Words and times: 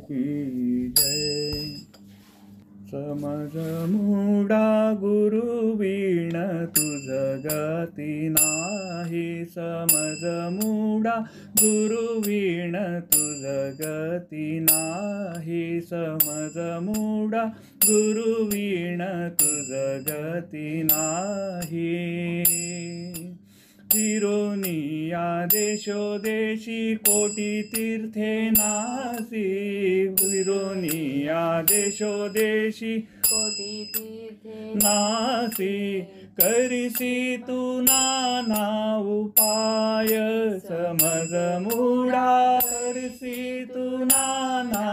की 0.00 0.34
जय। 0.88 1.50
समज 2.90 3.56
मुडा 3.90 4.92
गुरुवीण 5.00 6.32
तुझ 6.66 7.06
गती 7.46 8.28
नाही। 8.28 9.44
समज 9.44 10.24
मुडा 10.52 11.16
गुरुवीण 11.62 12.72
तुझ 13.00 13.44
गती 13.80 14.60
नाही। 14.60 15.80
समज 15.80 16.58
मुडा 16.58 17.44
गुरुवीण 17.84 19.28
तुझ 19.28 19.68
गती 20.08 20.82
नाही। 20.82 22.12
तिरोनिया 23.92 25.46
देशो 25.46 26.18
देशी 26.18 26.94
कोटी 26.94 27.62
तीर्थे 27.62 28.50
नासी। 28.50 29.49
फिरोनिया 30.16 31.40
देशोदेशी 31.70 32.98
कोटी 33.26 33.84
तीर्थे 33.94 34.74
नासी 34.74 36.00
करिसी 36.40 37.36
तू 37.48 37.60
नाना 37.80 38.64
उपाय 39.14 40.16
समज 40.66 41.34
मुडा 41.62 42.28
करिसी 42.60 43.64
तू 43.64 43.86
नाना 44.04 44.86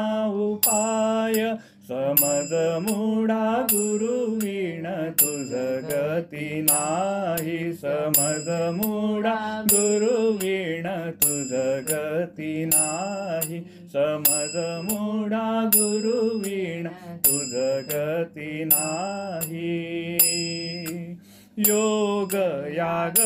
उपाय 0.46 1.56
समज 1.90 2.54
मुडा 2.84 3.44
गुरुवीण 3.72 4.86
तुझ 5.20 5.52
गती 5.92 6.62
नाही 6.62 7.74
समज 7.74 8.50
मुडा 8.76 9.38
गुरुवीण 9.72 10.88
तुझ 11.22 11.52
गती 11.90 12.66
नाही 12.66 13.60
समज 13.94 14.56
मुडा 14.92 15.70
गुरुवीण 15.76 16.88
तुझ 17.28 17.54
गती 17.90 18.64
नाही. 18.64 19.78
योग 21.58 22.34
याग 22.78 23.20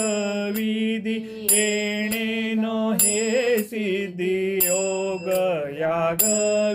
विधी 0.56 1.48
येणे 1.52 2.54
नो 2.54 2.92
हे 2.92 3.58
सिद्धी. 3.64 4.56
योग 4.56 5.28
याग 5.80 6.24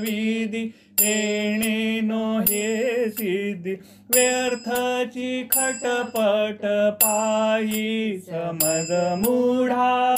विधी 0.02 0.64
येणे 1.00 2.00
नो 2.00 2.38
हे 2.38 3.08
सिद्धी. 3.10 3.74
व्यर्थची 4.14 5.42
खटपट 5.52 6.66
पायी 7.02 8.18
समज 8.18 8.92
मुढा 9.26 10.14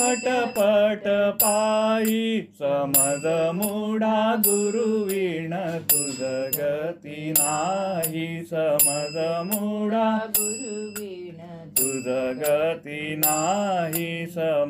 पटपटपायी 0.00 2.40
पट 2.40 4.42
गुरुवीण 4.46 5.78
तु 5.78 7.42
नाही। 7.42 8.44
ना 8.44 10.28
गुरुवीण 10.38 11.68
तुदगति 11.68 13.16
नाही। 13.18 14.26
सम 14.26 14.68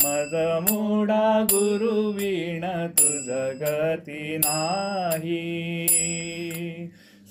गुरुवीण 1.52 2.86
तु 2.86 4.48
नाही। 4.48 5.58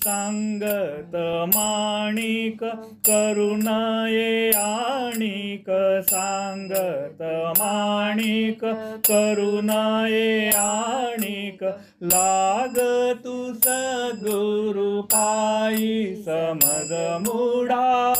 सांगत 0.04 1.14
माणिक 1.54 2.64
करुणये 3.08 4.50
आणिक 4.56 5.70
सांगत 6.10 7.22
माणिक 7.58 8.64
करुणये 9.08 10.48
आणिक 10.48 11.64
लाग 12.12 12.78
तू 13.24 13.52
सद्गुरु 13.64 15.00
पायी 15.14 16.14
समज 16.22 16.92
मुडा। 17.26 18.14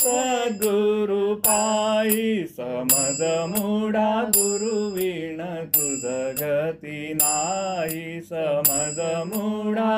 सद्गुरु 0.00 1.34
पायी 1.46 2.46
समज 2.46 3.22
मुडा 3.50 4.10
गुरुवीण 4.36 5.40
तुझ 5.68 6.04
गती 6.40 7.12
नाही 7.14 8.20
समज 8.22 8.98
मुडा. 9.26 9.90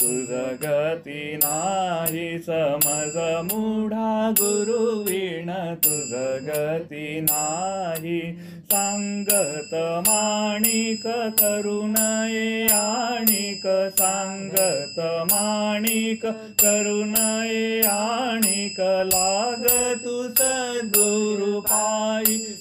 तुझ 0.00 0.28
गती 0.62 1.36
नाही 1.36 2.38
समज 2.38 3.16
मुढा 3.44 4.30
गुरुवीण 4.40 5.50
तुझ 5.84 6.12
गती 6.46 7.20
नाही 7.20 8.20
सांगत 8.72 9.72
माणिक 10.06 11.02
करुणये 11.40 12.66
आणिक 12.72 13.66
सांगत 13.98 14.98
माणिक 15.32 16.24
करुणये 16.62 17.80
आणिक 17.88 18.80
लाग 19.12 19.66
तू 20.04 20.14
सद्गुरुपायी 20.38 21.58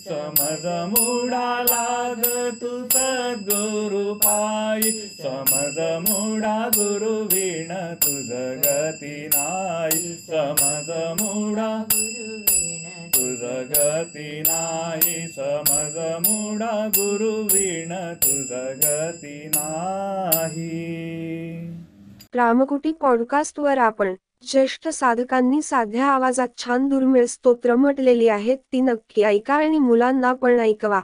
समज 0.08 0.66
मुडा 0.92 1.52
लाग 1.70 2.24
तू 2.62 2.72
सद्गुरुपायी 2.96 4.92
समज 5.22 5.80
मुडा 6.10 6.58
गुरुवीण 6.78 7.72
तुझ 8.04 8.30
गती 8.66 9.16
नाही 9.28 10.14
समज 10.28 10.90
मुडा 11.22 11.72
गुरुवीण 11.94 12.91
तुझ 13.22 13.40
गती 13.70 14.42
नाही 14.42 15.28
समज 15.28 15.98
मुडा 16.28 16.88
गुरुवीण 16.88 17.94
तुझ 18.14 18.52
गती 18.86 19.48
नाही. 19.48 20.70
रामकुटी 22.36 22.92
पॉडकास्टवर 22.92 23.78
आपण 23.78 24.16
ज्येष्ठ 24.48 24.88
साधकांनी 24.88 25.62
साध्या 25.62 26.06
आवाजात 26.06 26.48
छान 26.58 26.88
दुर्मिळ 26.90 27.26
स्तोत्र 27.26 27.76
म्हटलेली 27.76 28.28
आहेत 28.28 28.58
ती 28.58 28.82
नक्की 28.82 29.24
ऐका 29.24 29.54
आणि 29.54 29.80
मुलांना 29.80 30.34
पण 30.34 30.60
ऐकवा. 30.60 31.02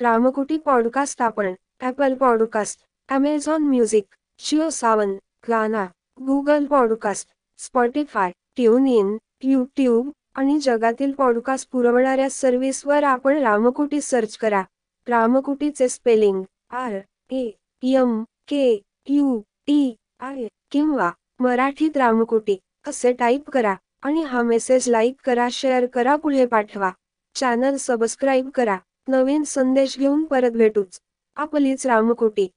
रामकुटी 0.00 0.58
पॉडकास्ट 0.58 1.22
आपण 1.22 1.54
Apple 1.80 2.14
podcast 2.14 2.80
Amazon 3.08 3.62
music 3.62 4.04
Jio 4.38 4.68
Saavn 4.70 5.16
Gaana 5.48 5.86
Google 6.26 6.66
podcast 6.66 7.28
Spotify 7.58 8.30
tune 8.56 8.86
in 8.86 9.16
YouTube 9.42 10.10
आणि 10.34 10.58
जगातील 10.58 11.12
पॉडकास्ट 11.12 11.70
पुरवणाऱ्या 11.70 12.30
सर्व्हिसवर 12.30 13.04
आपण 13.04 13.38
रामकुटी 13.38 14.00
सर्च 14.00 14.36
करा. 14.36 14.62
रामकुटीचे 15.08 15.88
spelling 15.88 16.42
R 16.70 16.98
A 17.30 17.50
M 17.82 18.22
K 18.22 18.82
U 19.08 19.40
T 19.66 19.96
I 20.20 20.46
किंवा 20.70 21.10
मराठीत 21.40 21.96
रामकुटी 21.96 22.56
असे 22.86 23.12
टाईप 23.12 23.50
करा 23.50 23.74
आणि 24.02 24.22
हा 24.22 24.42
मेसेज 24.42 24.88
लाईक 24.88 25.14
करा 25.24 25.48
शेअर 25.52 25.86
करा 25.86 26.16
पुढे 26.16 26.46
पाठवा. 26.46 26.90
चॅनल 27.34 27.76
सबस्क्राईब 27.76 28.50
करा. 28.50 28.76
नवीन 29.08 29.42
संदेश 29.42 29.98
घेऊन 29.98 30.24
परत 30.24 30.50
भेटूच. 30.50 31.00
आपलीच 31.36 31.86
रामकुटी. 31.86 32.48